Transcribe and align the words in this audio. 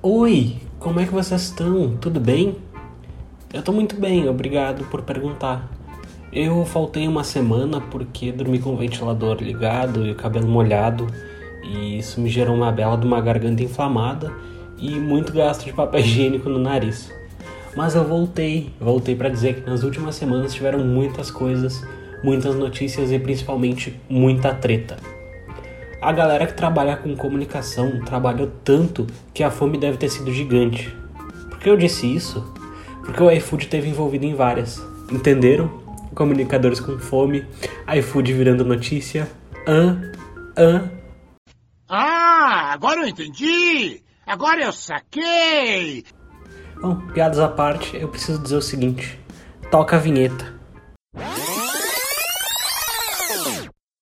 Oi, 0.00 0.58
como 0.78 1.00
é 1.00 1.06
que 1.06 1.12
vocês 1.12 1.42
estão? 1.42 1.96
Tudo 1.96 2.20
bem? 2.20 2.54
Eu 3.52 3.62
tô 3.62 3.72
muito 3.72 3.96
bem, 3.96 4.28
obrigado 4.28 4.84
por 4.84 5.02
perguntar. 5.02 5.68
Eu 6.32 6.64
faltei 6.64 7.08
uma 7.08 7.24
semana 7.24 7.80
porque 7.80 8.30
dormi 8.30 8.60
com 8.60 8.74
o 8.74 8.76
ventilador 8.76 9.38
ligado 9.42 10.06
e 10.06 10.12
o 10.12 10.14
cabelo 10.14 10.46
molhado, 10.46 11.08
e 11.64 11.98
isso 11.98 12.20
me 12.20 12.30
gerou 12.30 12.54
uma 12.54 12.70
bela 12.70 12.96
de 12.96 13.04
uma 13.04 13.20
garganta 13.20 13.60
inflamada 13.64 14.32
e 14.78 14.90
muito 14.90 15.32
gasto 15.32 15.64
de 15.64 15.72
papel 15.72 15.98
higiênico 16.06 16.48
no 16.48 16.60
nariz. 16.60 17.12
Mas 17.76 17.96
eu 17.96 18.04
voltei, 18.04 18.70
voltei 18.80 19.16
para 19.16 19.28
dizer 19.28 19.56
que 19.56 19.68
nas 19.68 19.82
últimas 19.82 20.14
semanas 20.14 20.54
tiveram 20.54 20.78
muitas 20.78 21.28
coisas, 21.28 21.84
muitas 22.22 22.54
notícias 22.54 23.10
e 23.10 23.18
principalmente 23.18 23.98
muita 24.08 24.54
treta. 24.54 25.17
A 26.00 26.12
galera 26.12 26.46
que 26.46 26.54
trabalha 26.54 26.96
com 26.96 27.16
comunicação 27.16 28.00
trabalhou 28.04 28.48
tanto 28.62 29.04
que 29.34 29.42
a 29.42 29.50
fome 29.50 29.76
deve 29.76 29.98
ter 29.98 30.08
sido 30.08 30.32
gigante. 30.32 30.96
Por 31.50 31.58
que 31.58 31.68
eu 31.68 31.76
disse 31.76 32.06
isso? 32.06 32.54
Porque 33.04 33.20
o 33.20 33.30
iFood 33.30 33.66
teve 33.66 33.88
envolvido 33.88 34.24
em 34.24 34.34
várias. 34.34 34.80
Entenderam? 35.10 35.68
Comunicadores 36.14 36.78
com 36.78 36.98
fome, 36.98 37.44
iFood 37.96 38.32
virando 38.32 38.64
notícia. 38.64 39.28
Hã? 39.66 40.00
Hã? 40.56 40.90
Ah, 41.88 42.72
agora 42.72 43.00
eu 43.00 43.08
entendi! 43.08 44.02
Agora 44.24 44.62
eu 44.62 44.72
saquei! 44.72 46.04
Bom, 46.80 46.96
piadas 47.12 47.40
à 47.40 47.48
parte, 47.48 47.96
eu 47.96 48.08
preciso 48.08 48.40
dizer 48.40 48.56
o 48.56 48.62
seguinte: 48.62 49.18
toca 49.70 49.96
a 49.96 49.98
vinheta. 49.98 50.57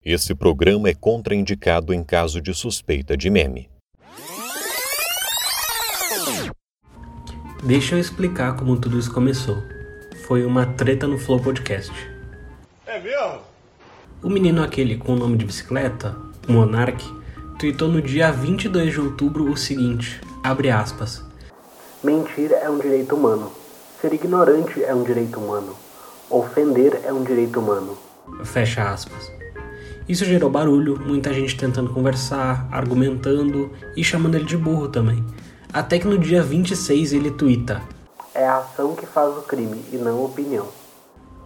Esse 0.09 0.37
programa 0.37 0.89
é 0.89 0.95
contraindicado 0.95 1.93
em 1.93 2.01
caso 2.05 2.41
de 2.41 2.55
suspeita 2.55 3.17
de 3.17 3.29
meme. 3.29 3.69
Deixa 7.65 7.97
eu 7.97 7.99
explicar 7.99 8.55
como 8.55 8.77
tudo 8.77 9.01
isso 9.01 9.13
começou. 9.13 9.61
Foi 10.29 10.47
uma 10.47 10.65
treta 10.65 11.09
no 11.09 11.19
Flow 11.19 11.41
Podcast. 11.41 11.93
É 12.87 13.01
mesmo? 13.01 13.41
O 14.23 14.31
menino 14.31 14.63
aquele 14.63 14.97
com 14.97 15.15
o 15.15 15.17
nome 15.17 15.39
de 15.39 15.45
bicicleta, 15.45 16.17
o 16.49 16.53
Monark, 16.53 17.05
tweetou 17.59 17.89
no 17.89 18.01
dia 18.01 18.31
22 18.31 18.93
de 18.93 19.01
outubro 19.01 19.51
o 19.51 19.57
seguinte, 19.57 20.21
abre 20.41 20.71
aspas. 20.71 21.25
Mentir 22.05 22.53
é 22.53 22.71
um 22.71 22.79
direito 22.79 23.17
humano. 23.17 23.51
Ser 24.01 24.13
ignorante 24.13 24.85
é 24.85 24.95
um 24.95 25.03
direito 25.03 25.41
humano. 25.41 25.77
Ofender 26.31 27.01
é 27.03 27.13
um 27.13 27.25
direito 27.25 27.59
humano. 27.59 27.99
Fecha 28.45 28.89
aspas. 28.89 29.36
Isso 30.09 30.25
gerou 30.25 30.49
barulho, 30.49 31.01
muita 31.05 31.33
gente 31.35 31.57
tentando 31.57 31.91
conversar, 31.91 32.69
argumentando 32.71 33.73
e 33.97 34.05
chamando 34.05 34.37
ele 34.37 34.45
de 34.45 34.57
burro 34.57 34.89
também. 34.89 35.25
Até 35.73 35.99
que 35.99 36.07
no 36.07 36.17
dia 36.17 36.43
26 36.43 37.13
ele 37.13 37.31
tuita: 37.31 37.83
É 38.35 38.47
a 38.47 38.59
ação 38.59 38.95
que 38.95 39.05
faz 39.05 39.37
o 39.37 39.43
crime 39.43 39.83
e 39.93 39.97
não 39.97 40.19
a 40.19 40.25
opinião. 40.27 40.69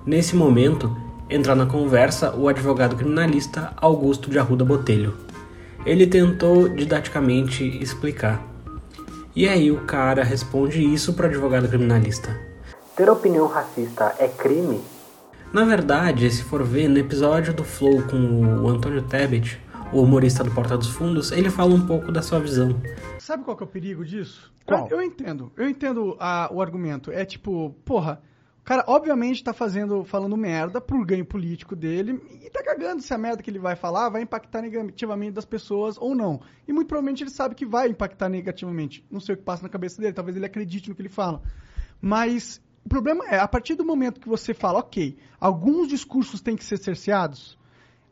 Nesse 0.05 0.37
momento, 0.37 0.95
entra 1.29 1.55
na 1.55 1.65
conversa 1.65 2.35
o 2.37 2.49
advogado 2.49 2.97
criminalista 2.97 3.73
Augusto 3.77 4.31
de 4.31 4.39
Arruda 4.39 4.65
Botelho. 4.65 5.15
Ele 5.87 6.07
tentou 6.07 6.69
didaticamente 6.69 7.65
explicar. 7.83 8.47
E 9.35 9.49
aí 9.49 9.71
o 9.71 9.81
cara 9.83 10.23
responde 10.23 10.83
isso 10.83 11.15
para 11.15 11.27
o 11.27 11.29
advogado 11.29 11.69
criminalista. 11.69 12.37
Ter 12.95 13.09
opinião 13.09 13.47
racista 13.47 14.15
é 14.19 14.29
crime? 14.29 14.83
Na 15.53 15.65
verdade, 15.65 16.31
se 16.31 16.45
for 16.45 16.63
ver, 16.63 16.89
no 16.89 16.99
episódio 16.99 17.53
do 17.53 17.65
Flow 17.65 18.03
com 18.07 18.63
o 18.63 18.69
Antônio 18.69 19.03
Tebet, 19.03 19.61
o 19.93 20.03
humorista 20.03 20.45
do 20.45 20.51
Porta 20.53 20.79
dos 20.79 20.89
Fundos, 20.89 21.33
ele 21.33 21.51
fala 21.51 21.75
um 21.75 21.85
pouco 21.85 22.13
da 22.13 22.23
sua 22.23 22.39
visão. 22.39 22.81
Sabe 23.19 23.43
qual 23.45 23.57
que 23.57 23.63
é 23.65 23.67
o 23.67 23.69
perigo 23.69 24.05
disso? 24.05 24.53
Qual? 24.65 24.87
Eu, 24.89 24.99
eu 24.99 25.03
entendo, 25.03 25.51
eu 25.57 25.69
entendo 25.69 26.17
a- 26.21 26.49
o 26.53 26.63
argumento. 26.63 27.11
É 27.11 27.25
tipo, 27.25 27.75
porra, 27.85 28.23
o 28.61 28.63
cara 28.65 28.85
obviamente 28.87 29.43
tá 29.43 29.53
fazendo, 29.53 30.05
falando 30.05 30.37
merda 30.37 30.81
pro 30.81 31.05
ganho 31.05 31.25
político 31.25 31.75
dele 31.75 32.21
e 32.45 32.49
tá 32.49 32.63
cagando 32.63 33.03
se 33.03 33.13
a 33.13 33.19
merda 33.19 33.43
que 33.43 33.51
ele 33.51 33.59
vai 33.59 33.75
falar 33.75 34.09
vai 34.09 34.23
impactar 34.23 34.63
negativamente 34.63 35.33
das 35.33 35.45
pessoas 35.45 35.97
ou 35.99 36.15
não. 36.15 36.41
E 36.69 36.73
muito 36.73 36.87
provavelmente 36.87 37.25
ele 37.25 37.31
sabe 37.31 37.57
que 37.57 37.67
vai 37.67 37.89
impactar 37.89 38.29
negativamente. 38.29 39.05
Não 39.11 39.19
sei 39.19 39.35
o 39.35 39.39
que 39.39 39.43
passa 39.45 39.65
na 39.65 39.69
cabeça 39.69 40.01
dele, 40.01 40.13
talvez 40.13 40.37
ele 40.37 40.47
acredite 40.47 40.89
no 40.89 40.95
que 40.95 41.03
ele 41.03 41.09
fala. 41.09 41.43
Mas 42.01 42.63
o 42.85 42.89
problema 42.89 43.25
é, 43.27 43.39
a 43.39 43.49
partir 43.49 43.75
do 43.75 43.85
momento 43.85 44.21
que 44.21 44.29
você 44.29 44.55
fala, 44.55 44.79
ok, 44.79 45.17
alguns 45.41 45.89
discursos 45.89 46.41
têm 46.41 46.57
que 46.57 46.65
ser 46.65 46.79
cerceados, 46.79 47.59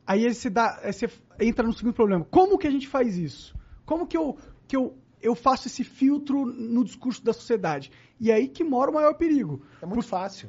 aí 0.07 0.27
aí 0.27 0.35
você, 0.35 0.51
dá, 0.51 0.81
aí 0.83 0.93
você 0.93 1.09
entra 1.41 1.67
no 1.67 1.73
segundo 1.73 1.95
problema. 1.95 2.27
Como 2.31 2.59
que 2.59 2.67
a 2.67 2.71
gente 2.71 2.87
faz 2.87 3.17
isso? 3.17 3.55
Como 3.85 4.07
que 4.07 4.17
eu, 4.17 4.37
que 4.67 4.77
eu, 4.77 4.97
eu 5.23 5.35
faço 5.35 5.69
esse 5.69 5.85
filtro 5.85 6.45
no 6.47 6.85
discurso 6.85 7.25
da 7.25 7.33
sociedade? 7.33 7.91
E 8.21 8.31
é 8.31 8.35
aí 8.35 8.49
que 8.49 8.63
mora 8.65 8.91
o 8.91 8.95
maior 8.95 9.15
perigo. 9.15 9.63
É 9.81 9.87
muito 9.87 10.07
fácil. 10.07 10.49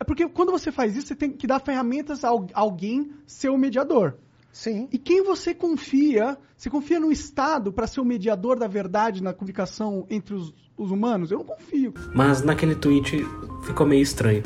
É 0.00 0.04
porque 0.04 0.28
quando 0.28 0.50
você 0.50 0.72
faz 0.72 0.96
isso, 0.96 1.08
você 1.08 1.14
tem 1.14 1.30
que 1.30 1.46
dar 1.46 1.60
ferramentas 1.60 2.24
a 2.24 2.28
al- 2.28 2.46
alguém 2.54 3.12
ser 3.26 3.50
o 3.50 3.58
mediador. 3.58 4.16
Sim. 4.52 4.88
E 4.92 4.98
quem 4.98 5.22
você 5.22 5.54
confia? 5.54 6.36
Você 6.56 6.68
confia 6.68 7.00
no 7.00 7.10
Estado 7.10 7.72
para 7.72 7.86
ser 7.86 8.00
o 8.00 8.04
mediador 8.04 8.58
da 8.58 8.66
verdade 8.66 9.22
na 9.22 9.32
comunicação 9.32 10.06
entre 10.10 10.34
os, 10.34 10.52
os 10.76 10.90
humanos? 10.90 11.30
Eu 11.30 11.38
não 11.38 11.44
confio. 11.46 11.94
Mas 12.14 12.42
naquele 12.42 12.74
tweet 12.74 13.24
ficou 13.62 13.86
meio 13.86 14.02
estranho. 14.02 14.42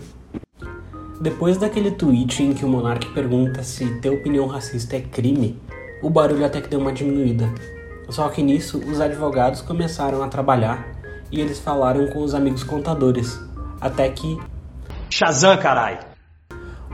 Depois 1.21 1.57
daquele 1.57 1.91
tweet 1.91 2.43
em 2.43 2.53
que 2.53 2.65
o 2.65 2.69
Monark 2.69 3.13
pergunta 3.15 3.63
se 3.63 3.87
ter 4.01 4.11
opinião 4.11 4.47
racista 4.47 4.97
é 4.97 5.01
crime, 5.01 5.59
o 6.03 6.11
barulho 6.11 6.45
até 6.45 6.61
que 6.61 6.69
deu 6.69 6.79
uma 6.79 6.93
diminuída. 6.93 7.53
Só 8.09 8.29
que 8.29 8.43
nisso, 8.43 8.79
os 8.79 9.01
advogados 9.01 9.63
começaram 9.63 10.23
a 10.23 10.29
trabalhar 10.29 10.87
e 11.33 11.41
eles 11.41 11.59
falaram 11.59 12.07
com 12.09 12.23
os 12.23 12.35
amigos 12.35 12.63
contadores. 12.63 13.41
Até 13.81 14.09
que 14.11 14.39
Shazam, 15.11 15.57
carai! 15.57 16.17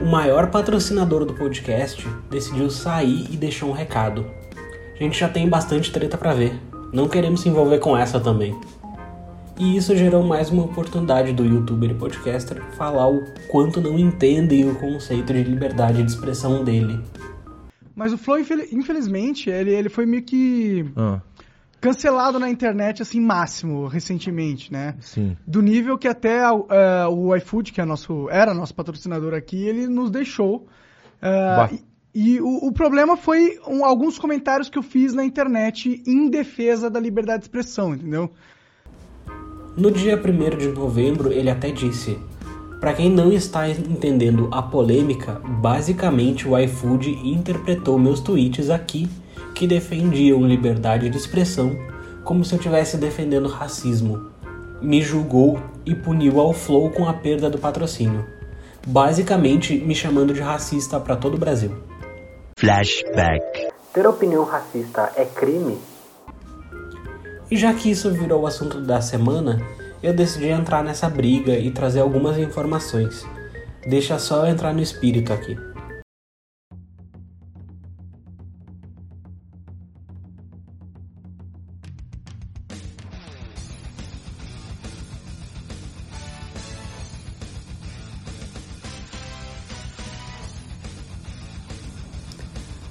o 0.02 0.04
maior 0.04 0.50
patrocinador 0.50 1.24
do 1.24 1.32
podcast 1.32 2.08
decidiu 2.28 2.68
sair 2.68 3.28
e 3.30 3.36
deixou 3.36 3.68
um 3.68 3.72
recado. 3.72 4.26
A 4.94 4.98
gente 4.98 5.16
já 5.18 5.28
tem 5.28 5.48
bastante 5.48 5.92
treta 5.92 6.18
pra 6.18 6.34
ver. 6.34 6.60
Não 6.92 7.08
queremos 7.08 7.42
se 7.42 7.48
envolver 7.48 7.78
com 7.78 7.96
essa 7.96 8.18
também. 8.18 8.58
E 9.58 9.76
isso 9.76 9.94
gerou 9.96 10.22
mais 10.24 10.50
uma 10.50 10.64
oportunidade 10.64 11.32
do 11.32 11.44
youtuber 11.44 11.90
e 11.90 11.94
podcaster 11.94 12.60
falar 12.76 13.08
o 13.08 13.22
quanto 13.48 13.80
não 13.80 13.98
entendem 13.98 14.68
o 14.68 14.74
conceito 14.74 15.32
de 15.32 15.42
liberdade 15.44 16.02
de 16.02 16.10
expressão 16.10 16.64
dele. 16.64 17.00
Mas 17.94 18.12
o 18.12 18.18
Flow, 18.18 18.38
infel- 18.40 18.66
infelizmente, 18.72 19.50
ele, 19.50 19.70
ele 19.72 19.88
foi 19.88 20.06
meio 20.06 20.22
que 20.22 20.84
Ah, 20.96 21.20
cancelado 21.80 22.38
na 22.38 22.48
internet, 22.48 23.02
assim, 23.02 23.20
máximo, 23.20 23.86
recentemente, 23.86 24.72
né? 24.72 24.96
sim. 25.00 25.36
Do 25.46 25.60
nível 25.60 25.96
que 25.98 26.08
até 26.08 26.38
eh, 26.40 27.06
o 27.08 27.36
iFood, 27.36 27.72
que 27.72 27.80
é 27.80 27.84
nosso, 27.84 28.28
era 28.30 28.54
nosso 28.54 28.74
patrocinador 28.74 29.34
aqui, 29.34 29.62
ele 29.64 29.86
nos 29.86 30.10
deixou. 30.10 30.66
Bah. 31.20 31.68
e 31.72 31.92
e 32.14 32.38
o, 32.42 32.66
o 32.66 32.72
problema 32.72 33.16
foi 33.16 33.58
um- 33.66 33.86
alguns 33.86 34.18
comentários 34.18 34.68
que 34.68 34.76
eu 34.76 34.82
fiz 34.82 35.14
na 35.14 35.24
internet 35.24 36.02
em 36.06 36.28
defesa 36.28 36.90
da 36.90 37.00
liberdade 37.00 37.38
de 37.38 37.44
expressão, 37.46 37.94
entendeu? 37.94 38.30
No 39.74 39.90
dia 39.90 40.20
1 40.22 40.58
de 40.58 40.68
novembro, 40.68 41.32
ele 41.32 41.48
até 41.48 41.70
disse: 41.70 42.18
Para 42.78 42.92
quem 42.92 43.10
não 43.10 43.32
está 43.32 43.66
entendendo 43.70 44.48
a 44.52 44.60
polêmica, 44.60 45.40
basicamente 45.42 46.46
o 46.46 46.58
iFood 46.58 47.10
interpretou 47.24 47.98
meus 47.98 48.20
tweets 48.20 48.68
aqui 48.68 49.08
que 49.54 49.66
defendiam 49.66 50.46
liberdade 50.46 51.08
de 51.08 51.16
expressão 51.16 51.74
como 52.22 52.44
se 52.44 52.54
eu 52.54 52.58
estivesse 52.58 52.98
defendendo 52.98 53.48
racismo. 53.48 54.30
Me 54.80 55.00
julgou 55.00 55.58
e 55.86 55.94
puniu 55.94 56.38
ao 56.38 56.52
Flow 56.52 56.90
com 56.90 57.08
a 57.08 57.14
perda 57.14 57.48
do 57.48 57.58
patrocínio. 57.58 58.26
Basicamente 58.86 59.78
me 59.78 59.94
chamando 59.94 60.34
de 60.34 60.40
racista 60.40 61.00
para 61.00 61.16
todo 61.16 61.36
o 61.36 61.38
Brasil. 61.38 61.72
Flashback. 62.58 63.68
Ter 63.94 64.06
opinião 64.06 64.44
racista 64.44 65.12
é 65.16 65.24
crime? 65.24 65.78
E 67.52 67.56
já 67.58 67.74
que 67.74 67.90
isso 67.90 68.10
virou 68.10 68.40
o 68.40 68.46
assunto 68.46 68.80
da 68.80 69.02
semana, 69.02 69.60
eu 70.02 70.14
decidi 70.14 70.46
entrar 70.46 70.82
nessa 70.82 71.06
briga 71.06 71.52
e 71.52 71.70
trazer 71.70 72.00
algumas 72.00 72.38
informações. 72.38 73.26
Deixa 73.86 74.18
só 74.18 74.46
eu 74.46 74.50
entrar 74.50 74.72
no 74.72 74.80
espírito 74.80 75.34
aqui. 75.34 75.54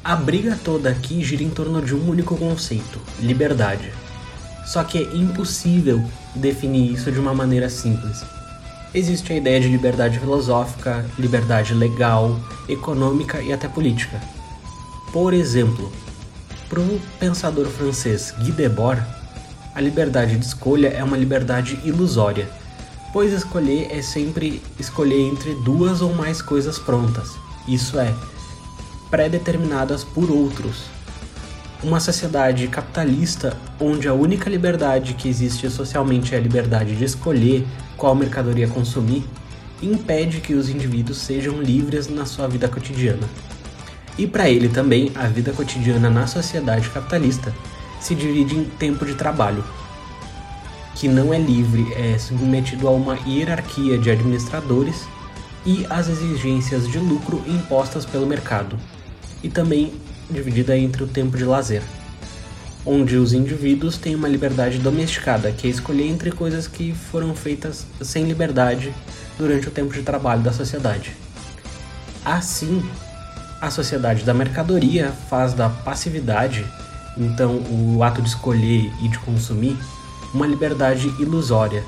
A 0.03 0.15
briga 0.15 0.55
toda 0.63 0.91
aqui 0.91 1.23
gira 1.23 1.41
em 1.41 1.49
torno 1.49 1.81
de 1.81 1.95
um 1.95 2.07
único 2.07 2.37
conceito: 2.37 3.01
liberdade. 3.19 4.00
Só 4.71 4.85
que 4.85 4.99
é 4.99 5.15
impossível 5.17 6.01
definir 6.33 6.93
isso 6.93 7.11
de 7.11 7.19
uma 7.19 7.33
maneira 7.33 7.69
simples. 7.69 8.23
Existe 8.93 9.33
a 9.33 9.35
ideia 9.35 9.59
de 9.59 9.67
liberdade 9.67 10.17
filosófica, 10.17 11.05
liberdade 11.19 11.73
legal, 11.73 12.39
econômica 12.69 13.41
e 13.41 13.51
até 13.51 13.67
política. 13.67 14.21
Por 15.11 15.33
exemplo, 15.33 15.91
para 16.69 16.79
o 16.79 17.01
pensador 17.19 17.67
francês 17.67 18.33
Guy 18.39 18.53
Debord, 18.53 19.03
a 19.75 19.81
liberdade 19.81 20.37
de 20.37 20.45
escolha 20.45 20.87
é 20.87 21.03
uma 21.03 21.17
liberdade 21.17 21.77
ilusória, 21.83 22.49
pois 23.11 23.33
escolher 23.33 23.89
é 23.91 24.01
sempre 24.01 24.61
escolher 24.79 25.19
entre 25.19 25.53
duas 25.65 26.01
ou 26.01 26.15
mais 26.15 26.41
coisas 26.41 26.79
prontas, 26.79 27.31
isso 27.67 27.99
é, 27.99 28.15
pré-determinadas 29.09 30.05
por 30.05 30.31
outros. 30.31 30.85
Uma 31.83 31.99
sociedade 31.99 32.67
capitalista 32.67 33.57
onde 33.79 34.07
a 34.07 34.13
única 34.13 34.47
liberdade 34.47 35.15
que 35.15 35.27
existe 35.27 35.67
socialmente 35.67 36.35
é 36.35 36.37
a 36.37 36.41
liberdade 36.41 36.95
de 36.95 37.03
escolher 37.03 37.65
qual 37.97 38.13
mercadoria 38.13 38.67
consumir, 38.67 39.25
impede 39.81 40.41
que 40.41 40.53
os 40.53 40.69
indivíduos 40.69 41.17
sejam 41.17 41.59
livres 41.59 42.07
na 42.07 42.23
sua 42.23 42.47
vida 42.47 42.69
cotidiana. 42.69 43.27
E 44.15 44.27
para 44.27 44.47
ele 44.47 44.69
também, 44.69 45.11
a 45.15 45.25
vida 45.25 45.53
cotidiana 45.53 46.07
na 46.07 46.27
sociedade 46.27 46.87
capitalista 46.89 47.51
se 47.99 48.13
divide 48.13 48.55
em 48.55 48.63
tempo 48.63 49.03
de 49.03 49.15
trabalho, 49.15 49.63
que 50.93 51.07
não 51.07 51.33
é 51.33 51.39
livre, 51.39 51.91
é 51.93 52.15
submetido 52.19 52.87
a 52.87 52.91
uma 52.91 53.17
hierarquia 53.27 53.97
de 53.97 54.11
administradores 54.11 55.01
e 55.65 55.83
às 55.89 56.07
exigências 56.07 56.87
de 56.87 56.99
lucro 56.99 57.41
impostas 57.47 58.05
pelo 58.05 58.27
mercado, 58.27 58.77
e 59.41 59.49
também 59.49 59.91
dividida 60.31 60.77
entre 60.77 61.03
o 61.03 61.07
tempo 61.07 61.37
de 61.37 61.43
lazer, 61.43 61.83
onde 62.85 63.17
os 63.17 63.33
indivíduos 63.33 63.97
têm 63.97 64.15
uma 64.15 64.27
liberdade 64.27 64.79
domesticada, 64.79 65.51
que 65.51 65.67
é 65.67 65.69
escolher 65.69 66.07
entre 66.07 66.31
coisas 66.31 66.67
que 66.67 66.93
foram 66.93 67.35
feitas 67.35 67.85
sem 68.01 68.23
liberdade 68.23 68.93
durante 69.37 69.67
o 69.67 69.71
tempo 69.71 69.93
de 69.93 70.01
trabalho 70.01 70.41
da 70.41 70.51
sociedade. 70.51 71.15
Assim, 72.23 72.83
a 73.59 73.69
sociedade 73.69 74.23
da 74.23 74.33
mercadoria 74.33 75.11
faz 75.29 75.53
da 75.53 75.69
passividade, 75.69 76.65
então 77.17 77.57
o 77.69 78.03
ato 78.03 78.21
de 78.21 78.29
escolher 78.29 78.91
e 79.01 79.07
de 79.07 79.19
consumir, 79.19 79.77
uma 80.33 80.47
liberdade 80.47 81.07
ilusória 81.19 81.83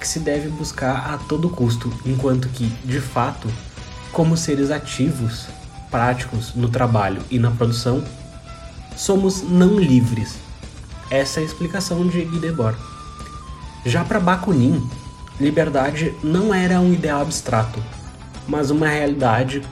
que 0.00 0.06
se 0.06 0.18
deve 0.18 0.48
buscar 0.48 1.14
a 1.14 1.18
todo 1.18 1.48
custo, 1.48 1.92
enquanto 2.04 2.48
que, 2.48 2.66
de 2.84 3.00
fato, 3.00 3.48
como 4.12 4.36
seres 4.36 4.70
ativos, 4.70 5.46
práticos 5.96 6.54
no 6.54 6.68
trabalho 6.68 7.22
e 7.30 7.38
na 7.38 7.50
produção, 7.50 8.04
somos 8.94 9.42
não 9.42 9.78
livres. 9.80 10.34
Essa 11.10 11.40
é 11.40 11.42
a 11.42 11.46
explicação 11.46 12.06
de 12.06 12.22
Guy 12.22 12.38
Debord. 12.38 12.76
Já 13.82 14.04
para 14.04 14.20
Bakunin, 14.20 14.86
liberdade 15.40 16.14
não 16.22 16.52
era 16.52 16.78
um 16.82 16.92
ideal 16.92 17.22
abstrato, 17.22 17.82
mas 18.46 18.70
uma 18.70 18.86
realidade 18.86 19.62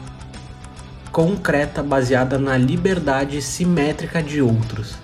concreta 1.12 1.82
baseada 1.82 2.38
na 2.38 2.56
liberdade 2.56 3.42
simétrica 3.42 4.22
de 4.22 4.40
outros. 4.40 4.94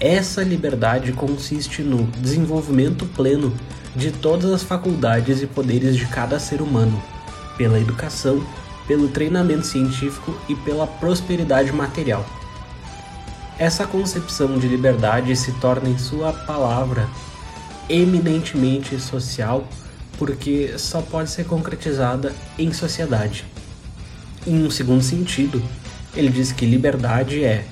Essa 0.00 0.42
liberdade 0.42 1.12
consiste 1.12 1.82
no 1.82 2.04
desenvolvimento 2.04 3.04
pleno 3.04 3.54
de 3.94 4.10
todas 4.10 4.50
as 4.50 4.62
faculdades 4.62 5.42
e 5.42 5.46
poderes 5.46 5.94
de 5.94 6.06
cada 6.06 6.38
ser 6.38 6.62
humano, 6.62 7.02
pela 7.58 7.78
educação, 7.78 8.42
pelo 8.86 9.08
treinamento 9.08 9.66
científico 9.66 10.36
e 10.48 10.54
pela 10.54 10.86
prosperidade 10.86 11.72
material. 11.72 12.24
Essa 13.58 13.86
concepção 13.86 14.58
de 14.58 14.66
liberdade 14.66 15.34
se 15.36 15.52
torna, 15.52 15.88
em 15.88 15.98
sua 15.98 16.32
palavra, 16.32 17.08
eminentemente 17.88 18.98
social 18.98 19.66
porque 20.18 20.74
só 20.78 21.00
pode 21.00 21.30
ser 21.30 21.44
concretizada 21.44 22.32
em 22.58 22.72
sociedade. 22.72 23.44
Em 24.46 24.64
um 24.64 24.70
segundo 24.70 25.02
sentido, 25.02 25.62
ele 26.14 26.28
diz 26.28 26.52
que 26.52 26.66
liberdade 26.66 27.44
é 27.44 27.64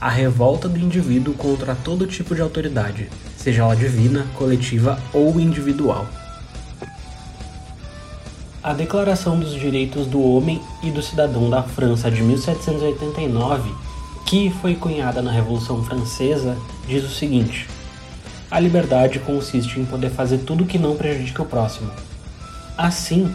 a 0.00 0.08
revolta 0.08 0.68
do 0.68 0.78
indivíduo 0.78 1.34
contra 1.34 1.74
todo 1.74 2.06
tipo 2.06 2.34
de 2.34 2.42
autoridade, 2.42 3.08
seja 3.36 3.62
ela 3.62 3.74
divina, 3.74 4.26
coletiva 4.34 5.00
ou 5.12 5.40
individual. 5.40 6.06
A 8.66 8.72
Declaração 8.72 9.38
dos 9.38 9.52
Direitos 9.52 10.08
do 10.08 10.20
Homem 10.20 10.60
e 10.82 10.90
do 10.90 11.00
Cidadão 11.00 11.48
da 11.48 11.62
França 11.62 12.10
de 12.10 12.20
1789, 12.20 13.72
que 14.24 14.50
foi 14.60 14.74
cunhada 14.74 15.22
na 15.22 15.30
Revolução 15.30 15.84
Francesa, 15.84 16.58
diz 16.84 17.04
o 17.04 17.08
seguinte: 17.08 17.68
A 18.50 18.58
liberdade 18.58 19.20
consiste 19.20 19.78
em 19.78 19.84
poder 19.84 20.10
fazer 20.10 20.38
tudo 20.38 20.66
que 20.66 20.80
não 20.80 20.96
prejudique 20.96 21.40
o 21.40 21.44
próximo. 21.44 21.92
Assim, 22.76 23.32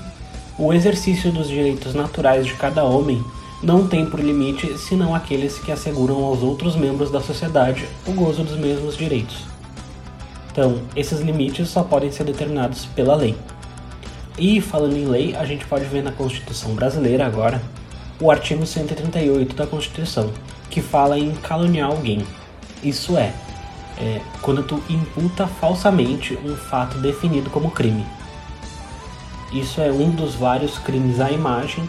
o 0.60 0.74
exercício 0.74 1.32
dos 1.32 1.48
direitos 1.48 1.94
naturais 1.94 2.46
de 2.46 2.56
cada 2.56 2.84
homem 2.84 3.24
não 3.64 3.88
tem 3.88 4.06
por 4.06 4.20
limite 4.20 4.78
senão 4.78 5.16
aqueles 5.16 5.58
que 5.60 5.72
asseguram 5.72 6.26
aos 6.26 6.44
outros 6.44 6.76
membros 6.76 7.10
da 7.10 7.22
sociedade 7.22 7.88
o 8.06 8.12
gozo 8.12 8.44
dos 8.44 8.58
mesmos 8.58 8.98
direitos. 8.98 9.46
Então, 10.52 10.82
esses 10.94 11.22
limites 11.22 11.70
só 11.70 11.84
podem 11.84 12.12
ser 12.12 12.26
determinados 12.26 12.86
pela 12.88 13.16
lei. 13.16 13.34
E 14.42 14.60
falando 14.60 14.98
em 14.98 15.06
lei, 15.06 15.36
a 15.36 15.46
gente 15.46 15.68
pode 15.68 15.86
ver 15.86 16.02
na 16.02 16.12
Constituição 16.12 16.74
brasileira 16.74 17.28
agora 17.28 17.62
o 18.20 18.32
artigo 18.32 18.66
138 18.66 19.56
da 19.56 19.68
Constituição, 19.68 20.34
que 20.68 20.82
fala 20.82 21.20
em 21.20 21.32
caluniar 21.36 21.92
alguém. 21.92 22.26
Isso 22.84 23.16
é, 23.16 23.32
é 24.00 24.20
quando 24.42 24.64
tu 24.64 24.82
imputa 24.90 25.46
falsamente 25.46 26.36
um 26.44 26.56
fato 26.56 26.98
definido 26.98 27.52
como 27.52 27.70
crime. 27.70 28.04
Isso 29.54 29.80
é 29.80 29.92
um 29.92 30.10
dos 30.10 30.34
vários 30.34 30.80
crimes 30.80 31.20
à 31.20 31.30
imagem 31.30 31.88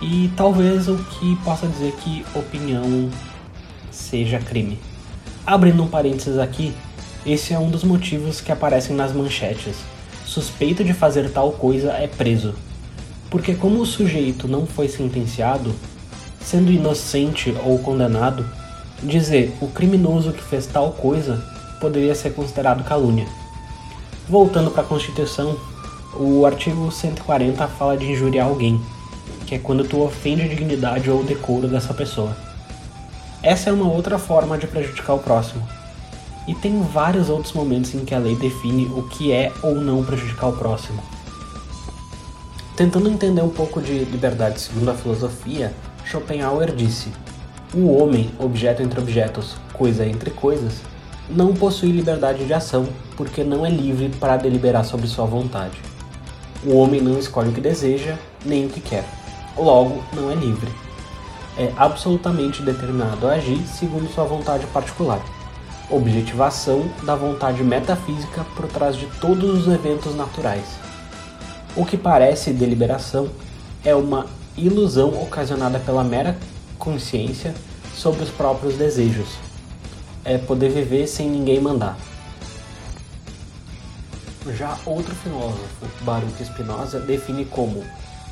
e 0.00 0.32
talvez 0.36 0.88
o 0.88 0.96
que 0.96 1.36
possa 1.44 1.68
dizer 1.68 1.92
que 1.92 2.26
opinião 2.34 3.08
seja 3.88 4.40
crime. 4.40 4.80
Abrindo 5.46 5.84
um 5.84 5.88
parênteses 5.88 6.40
aqui, 6.40 6.74
esse 7.24 7.54
é 7.54 7.58
um 7.60 7.70
dos 7.70 7.84
motivos 7.84 8.40
que 8.40 8.50
aparecem 8.50 8.96
nas 8.96 9.12
manchetes. 9.12 9.91
Suspeito 10.32 10.82
de 10.82 10.94
fazer 10.94 11.30
tal 11.30 11.52
coisa 11.52 11.92
é 11.92 12.06
preso. 12.06 12.54
Porque, 13.28 13.54
como 13.54 13.82
o 13.82 13.84
sujeito 13.84 14.48
não 14.48 14.64
foi 14.64 14.88
sentenciado, 14.88 15.74
sendo 16.40 16.72
inocente 16.72 17.54
ou 17.62 17.78
condenado, 17.80 18.42
dizer 19.02 19.54
o 19.60 19.66
criminoso 19.66 20.32
que 20.32 20.42
fez 20.42 20.64
tal 20.66 20.92
coisa 20.92 21.44
poderia 21.78 22.14
ser 22.14 22.32
considerado 22.32 22.82
calúnia. 22.82 23.26
Voltando 24.26 24.70
para 24.70 24.80
a 24.80 24.86
Constituição, 24.86 25.54
o 26.14 26.46
artigo 26.46 26.90
140 26.90 27.68
fala 27.68 27.94
de 27.94 28.10
injuriar 28.10 28.46
alguém 28.46 28.80
que 29.46 29.56
é 29.56 29.58
quando 29.58 29.84
tu 29.84 30.00
ofende 30.00 30.44
a 30.44 30.48
dignidade 30.48 31.10
ou 31.10 31.20
o 31.20 31.24
decoro 31.24 31.68
dessa 31.68 31.92
pessoa. 31.92 32.34
Essa 33.42 33.68
é 33.68 33.72
uma 33.74 33.92
outra 33.92 34.18
forma 34.18 34.56
de 34.56 34.66
prejudicar 34.66 35.12
o 35.12 35.18
próximo. 35.18 35.62
E 36.46 36.54
tem 36.54 36.82
vários 36.82 37.28
outros 37.28 37.52
momentos 37.52 37.94
em 37.94 38.04
que 38.04 38.14
a 38.14 38.18
lei 38.18 38.34
define 38.34 38.86
o 38.86 39.04
que 39.04 39.32
é 39.32 39.52
ou 39.62 39.76
não 39.76 40.04
prejudicar 40.04 40.48
o 40.48 40.56
próximo. 40.56 41.02
Tentando 42.76 43.08
entender 43.08 43.42
um 43.42 43.48
pouco 43.48 43.80
de 43.80 43.92
liberdade 44.04 44.60
segundo 44.60 44.90
a 44.90 44.94
filosofia, 44.94 45.72
Schopenhauer 46.04 46.74
disse: 46.74 47.12
O 47.74 47.96
homem, 47.96 48.30
objeto 48.38 48.82
entre 48.82 49.00
objetos, 49.00 49.56
coisa 49.72 50.06
entre 50.06 50.30
coisas, 50.30 50.80
não 51.30 51.54
possui 51.54 51.92
liberdade 51.92 52.44
de 52.44 52.52
ação 52.52 52.88
porque 53.16 53.44
não 53.44 53.64
é 53.64 53.70
livre 53.70 54.08
para 54.18 54.36
deliberar 54.36 54.84
sobre 54.84 55.06
sua 55.06 55.26
vontade. 55.26 55.80
O 56.64 56.76
homem 56.76 57.00
não 57.00 57.18
escolhe 57.18 57.50
o 57.50 57.52
que 57.52 57.60
deseja 57.60 58.16
nem 58.44 58.66
o 58.66 58.68
que 58.68 58.80
quer 58.80 59.04
logo 59.56 60.02
não 60.12 60.30
é 60.30 60.34
livre. 60.34 60.70
É 61.56 61.70
absolutamente 61.76 62.62
determinado 62.62 63.26
a 63.26 63.32
agir 63.32 63.58
segundo 63.66 64.08
sua 64.12 64.24
vontade 64.24 64.66
particular. 64.68 65.20
Objetivação 65.90 66.90
da 67.02 67.14
vontade 67.14 67.62
metafísica 67.62 68.44
por 68.56 68.66
trás 68.66 68.96
de 68.96 69.06
todos 69.20 69.66
os 69.66 69.72
eventos 69.72 70.14
naturais. 70.14 70.64
O 71.76 71.84
que 71.84 71.96
parece 71.96 72.52
deliberação 72.52 73.28
é 73.84 73.94
uma 73.94 74.26
ilusão 74.56 75.22
ocasionada 75.22 75.78
pela 75.78 76.04
mera 76.04 76.36
consciência 76.78 77.54
sobre 77.94 78.22
os 78.22 78.30
próprios 78.30 78.76
desejos. 78.76 79.28
É 80.24 80.38
poder 80.38 80.70
viver 80.70 81.06
sem 81.06 81.28
ninguém 81.28 81.60
mandar. 81.60 81.96
Já 84.56 84.76
outro 84.84 85.14
filósofo, 85.14 85.86
Baruch 86.02 86.44
Spinoza, 86.44 87.00
define 87.00 87.44
como 87.44 87.84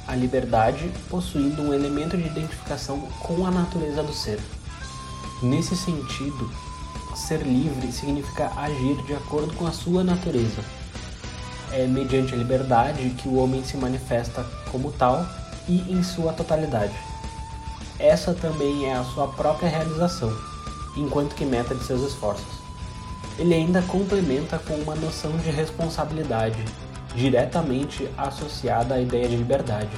a 0.07 0.17
liberdade 0.17 0.91
possuindo 1.09 1.63
um 1.63 1.73
elemento 1.73 2.17
de 2.17 2.27
identificação 2.27 2.99
com 3.21 3.47
a 3.47 3.51
natureza 3.51 4.03
do 4.03 4.13
ser. 4.13 4.41
Nesse 5.41 5.77
sentido, 5.77 6.51
ser 7.21 7.43
livre 7.43 7.93
significa 7.93 8.51
agir 8.57 8.97
de 9.05 9.15
acordo 9.15 9.55
com 9.55 9.67
a 9.67 9.73
sua 9.73 10.03
natureza. 10.03 10.63
É 11.71 11.87
mediante 11.87 12.35
a 12.35 12.37
liberdade 12.37 13.11
que 13.11 13.29
o 13.29 13.37
homem 13.37 13.63
se 13.63 13.77
manifesta 13.77 14.45
como 14.73 14.91
tal 14.91 15.25
e 15.69 15.81
em 15.93 16.03
sua 16.03 16.33
totalidade. 16.33 16.95
Essa 17.99 18.33
também 18.33 18.87
é 18.87 18.95
a 18.95 19.05
sua 19.05 19.29
própria 19.29 19.69
realização, 19.69 20.35
enquanto 20.97 21.35
que 21.35 21.45
meta 21.45 21.75
de 21.75 21.85
seus 21.85 22.03
esforços. 22.03 22.61
Ele 23.39 23.55
ainda 23.55 23.83
complementa 23.83 24.59
com 24.59 24.75
uma 24.75 24.97
noção 24.97 25.37
de 25.37 25.51
responsabilidade, 25.51 26.65
diretamente 27.15 28.09
associada 28.17 28.95
à 28.95 29.01
ideia 29.01 29.29
de 29.29 29.37
liberdade, 29.37 29.91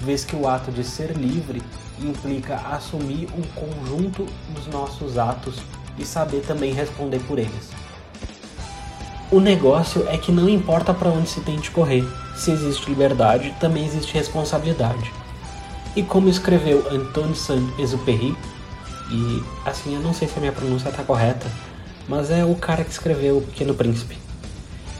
vez 0.00 0.24
que 0.24 0.36
o 0.36 0.46
ato 0.46 0.70
de 0.70 0.84
ser 0.84 1.16
livre 1.16 1.62
implica 2.00 2.56
assumir 2.56 3.28
um 3.36 3.42
conjunto 3.58 4.26
dos 4.54 4.66
nossos 4.68 5.18
atos 5.18 5.56
e 5.98 6.04
saber 6.04 6.40
também 6.40 6.72
responder 6.72 7.20
por 7.20 7.38
eles. 7.38 7.70
O 9.30 9.40
negócio 9.40 10.08
é 10.08 10.16
que 10.16 10.32
não 10.32 10.48
importa 10.48 10.94
para 10.94 11.10
onde 11.10 11.28
se 11.28 11.40
tente 11.40 11.70
correr, 11.70 12.02
se 12.34 12.50
existe 12.50 12.88
liberdade, 12.88 13.54
também 13.60 13.84
existe 13.84 14.14
responsabilidade. 14.14 15.12
E 15.94 16.02
como 16.02 16.28
escreveu 16.28 16.86
Antoine 16.90 17.34
Saint-Exupéry, 17.34 18.34
e 19.10 19.42
assim, 19.66 19.94
eu 19.94 20.00
não 20.00 20.14
sei 20.14 20.28
se 20.28 20.36
a 20.36 20.40
minha 20.40 20.52
pronúncia 20.52 20.88
está 20.88 21.02
correta, 21.02 21.46
mas 22.08 22.30
é 22.30 22.44
o 22.44 22.54
cara 22.54 22.84
que 22.84 22.90
escreveu 22.90 23.38
O 23.38 23.42
Pequeno 23.42 23.74
Príncipe. 23.74 24.16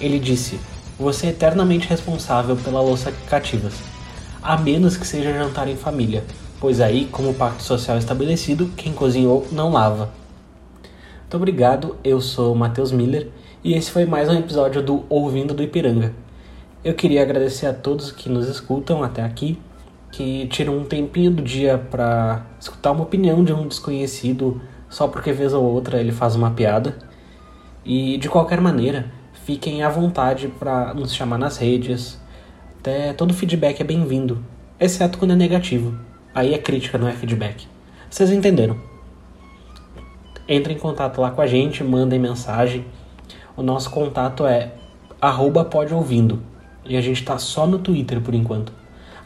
Ele 0.01 0.19
disse: 0.19 0.61
Você 0.99 1.29
é 1.29 1.31
eternamente 1.31 1.89
responsável 1.89 2.57
pela 2.57 2.81
louça 2.81 3.11
que 3.11 3.27
cativas, 3.29 3.75
a 4.43 4.57
menos 4.57 4.97
que 4.97 5.07
seja 5.07 5.33
jantar 5.33 5.69
em 5.69 5.77
família, 5.77 6.25
pois 6.61 6.81
aí, 6.81 7.07
como 7.11 7.35
pacto 7.35 7.63
social 7.63 7.97
estabelecido, 7.97 8.71
quem 8.77 8.93
cozinhou 8.93 9.47
não 9.51 9.73
lava. 9.73 10.11
Muito 11.29 11.37
obrigado, 11.37 11.95
eu 12.03 12.23
sou 12.23 12.55
Matheus 12.55 12.91
Miller 12.91 13.29
e 13.63 13.75
esse 13.75 13.91
foi 13.91 14.07
mais 14.07 14.31
um 14.31 14.39
episódio 14.39 14.83
do 14.83 15.05
Ouvindo 15.11 15.53
do 15.53 15.63
Ipiranga. 15.63 16.15
Eu 16.83 16.95
queria 16.95 17.21
agradecer 17.21 17.67
a 17.67 17.75
todos 17.75 18.11
que 18.11 18.31
nos 18.31 18.49
escutam 18.49 19.05
até 19.05 19.23
aqui, 19.23 19.59
que 20.11 20.47
tiram 20.47 20.79
um 20.79 20.87
tempinho 20.87 21.31
do 21.31 21.43
dia 21.43 21.77
para 21.77 22.47
escutar 22.59 22.93
uma 22.93 23.03
opinião 23.03 23.45
de 23.45 23.53
um 23.53 23.69
desconhecido 23.69 24.59
só 24.89 25.07
porque 25.07 25.31
vez 25.31 25.53
ou 25.53 25.63
outra 25.63 26.01
ele 26.01 26.13
faz 26.13 26.35
uma 26.35 26.53
piada. 26.53 26.97
E 27.85 28.17
de 28.17 28.31
qualquer 28.31 28.63
maneira, 28.63 29.13
fiquem 29.45 29.83
à 29.83 29.91
vontade 29.91 30.49
para 30.59 30.95
nos 30.95 31.15
chamar 31.15 31.37
nas 31.37 31.59
redes. 31.59 32.19
Até 32.81 33.13
todo 33.13 33.35
feedback 33.35 33.83
é 33.83 33.85
bem-vindo, 33.85 34.43
exceto 34.81 35.19
quando 35.19 35.33
é 35.33 35.37
negativo. 35.37 35.95
Aí 36.35 36.55
é 36.55 36.59
crítica, 36.59 36.97
não 36.97 37.07
é 37.07 37.13
feedback. 37.13 37.69
Vocês 38.09 38.31
entenderam? 38.31 38.88
Entrem 40.49 40.77
em 40.77 40.81
contato 40.81 41.21
lá 41.21 41.31
com 41.31 41.43
a 41.43 41.47
gente, 41.47 41.85
mandem 41.85 42.19
mensagem. 42.19 42.87
O 43.57 43.63
nosso 43.63 43.91
contato 43.91 44.47
é 44.47 44.73
arroba. 45.21 45.69
E 46.85 46.97
a 46.97 47.01
gente 47.01 47.25
tá 47.25 47.39
só 47.39 47.67
no 47.67 47.79
Twitter 47.79 48.21
por 48.21 48.35
enquanto. 48.35 48.73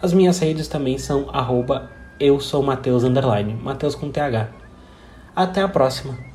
As 0.03 0.13
minhas 0.13 0.39
redes 0.41 0.67
também 0.67 0.99
são 0.99 1.29
arroba 1.33 1.89
eu 2.19 2.39
sou 2.39 2.63
com 3.95 4.11
TH. 4.11 4.49
Até 5.35 5.63
a 5.63 5.69
próxima! 5.69 6.32